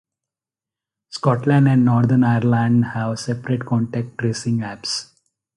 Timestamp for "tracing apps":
4.17-5.11